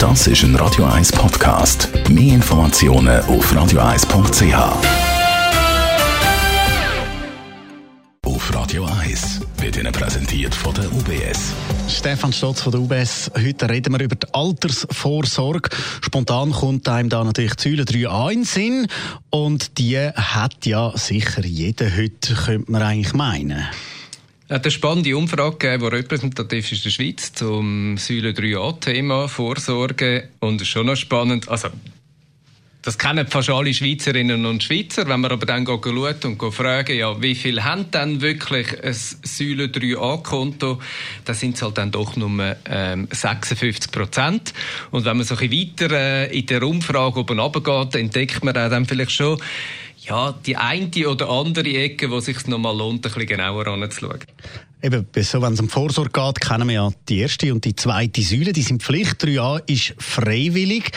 [0.00, 1.90] Das ist ein Radio 1 Podcast.
[2.08, 4.54] Mehr Informationen auf radio1.ch.
[8.24, 11.52] Auf Radio 1 wird Ihnen präsentiert von der UBS.
[11.86, 13.30] Stefan Stotz von der UBS.
[13.36, 15.68] Heute reden wir über die Altersvorsorge.
[16.00, 18.86] Spontan kommt einem da natürlich Säule 3a in Sinn.
[19.28, 23.68] Und die hat ja sicher jeder heute, könnte man eigentlich meinen.
[24.50, 29.28] Es hat eine spannende Umfrage gegeben, die repräsentativ ist in der Schweiz zum Säule 3a-Thema
[29.28, 30.28] Vorsorge.
[30.40, 31.48] Und es ist schon noch spannend.
[31.48, 31.68] Also,
[32.82, 35.06] das kennen fast alle Schweizerinnen und Schweizer.
[35.06, 39.66] Wenn man aber dann schaut und fragen, ja, wie viel haben denn wirklich ein Säule
[39.66, 40.80] 3a-Konto,
[41.24, 44.52] dann sind es halt dann doch nur ähm, 56 Prozent.
[44.90, 48.54] Und wenn man so ein bisschen weiter äh, in der Umfrage oben runtergeht, entdeckt man
[48.54, 49.40] dann vielleicht schon,
[50.06, 54.20] ja, die eine oder andere Ecke, wo es sich nochmal lohnt, ein bisschen genauer anzuschauen.
[54.82, 58.22] Eben, so, wenn es um Vorsorge geht, kennen wir ja die erste und die zweite
[58.22, 58.54] Säule.
[58.54, 59.22] Die sind Pflicht.
[59.22, 60.92] 3a ist freiwillig.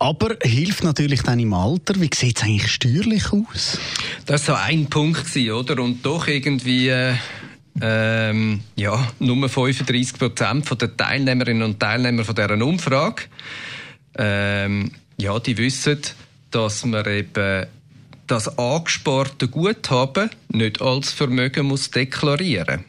[0.00, 2.00] Aber hilft natürlich dann im Alter.
[2.00, 3.78] Wie sieht es eigentlich steuerlich aus?
[4.26, 5.80] Das war so ein Punkt, oder?
[5.80, 7.14] Und doch irgendwie, äh,
[7.80, 13.22] ähm, ja, nur 35 Prozent der Teilnehmerinnen und Teilnehmer von dieser Umfrage,
[14.18, 16.00] ähm, ja, die wissen,
[16.50, 17.66] dass man eben
[18.32, 22.82] das angesparte Guthaben nicht als Vermögen muss deklarieren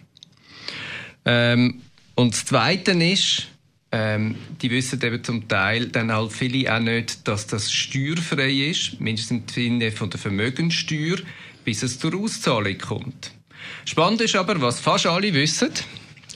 [1.25, 1.81] ähm,
[2.16, 3.50] Und das Zweite ist,
[3.91, 9.02] ähm, die wissen eben zum Teil dann halt viele auch nicht, dass das steuerfrei ist,
[9.02, 11.17] mindestens im Sinne von der Vermögenssteuer,
[11.66, 13.31] bis es zur Auszahlung kommt.
[13.83, 15.72] Spannend ist aber, was fast alle wissen,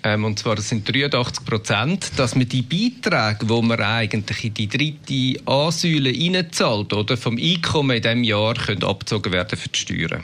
[0.08, 4.53] ähm, und zwar das sind 83 Prozent, dass man die Beiträge, die man eigentlich in
[4.53, 9.80] die dritte Asyle reinzahlt, oder vom Einkommen in diesem Jahr, können abgezogen werden für die
[9.80, 10.23] Steuern.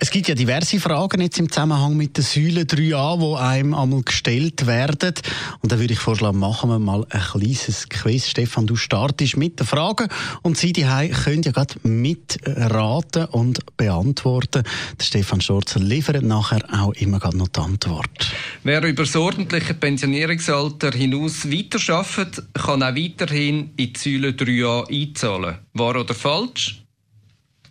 [0.00, 4.02] Es gibt ja diverse Fragen jetzt im Zusammenhang mit der Säule 3a, die einem einmal
[4.02, 5.14] gestellt werden.
[5.60, 8.28] Und da würde ich vorschlagen, machen wir mal ein kleines Quiz.
[8.28, 10.08] Stefan, du startest mit den Fragen
[10.42, 14.64] und Sie die können ja gerade mitraten und beantworten.
[14.98, 18.32] Der Stefan Schorzer liefert nachher auch immer gerade noch die Antwort.
[18.64, 25.58] Wer über das ordentliche Pensionierungsalter hinaus weiterarbeitet, kann auch weiterhin in die Säule 3a einzahlen.
[25.72, 26.82] Wahr oder falsch?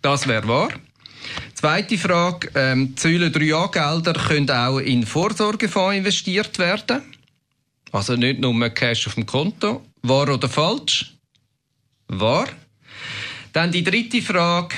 [0.00, 0.70] Das wäre wahr.
[1.54, 2.50] Zweite Frage.
[2.54, 7.02] Ähm, Säule 3a-Gelder können auch in Vorsorgefonds investiert werden.
[7.92, 9.84] Also nicht nur Cash auf dem Konto.
[10.02, 11.14] Wahr oder falsch?
[12.08, 12.48] Wahr.
[13.52, 14.74] Dann die dritte Frage.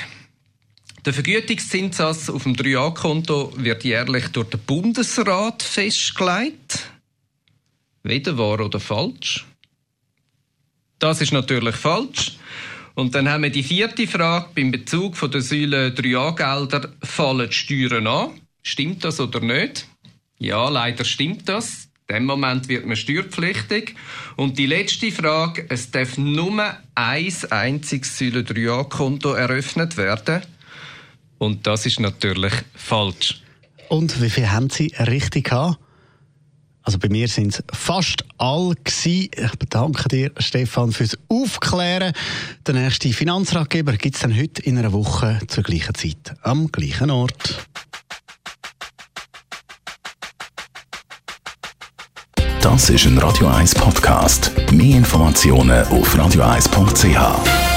[1.03, 6.89] Der Vergütungszinssatz auf dem 3a-Konto wird jährlich durch den Bundesrat festgelegt.
[8.03, 9.45] Wieder wahr oder falsch?
[10.99, 12.37] Das ist natürlich falsch.
[12.97, 14.47] Und dann haben wir die vierte Frage.
[14.55, 18.31] Beim Bezug von der Säule 3a-Gelder fallen die Steuern an.
[18.63, 19.87] Stimmt das oder nicht?
[20.39, 21.89] Ja, leider stimmt das.
[22.07, 23.93] In dem Moment wird man steuerpflichtig.
[24.35, 25.67] Und die letzte Frage.
[25.69, 30.41] Es darf nur ein einziges Säule 3a-Konto eröffnet werden.
[31.37, 33.43] Und das ist natürlich falsch.
[33.89, 35.77] Und wie viel haben Sie richtig gehabt?
[36.87, 39.29] Also bei mir sind es fast alle gewesen.
[39.35, 42.13] Ich bedanke dir, Stefan, fürs Aufklären.
[42.65, 47.11] Der nächste Finanzratgeber gibt es dann heute in einer Woche zur gleichen Zeit am gleichen
[47.11, 47.67] Ort.
[52.61, 54.53] Das ist ein Radio 1 Podcast.
[54.71, 57.76] Mehr Informationen auf radio1.ch.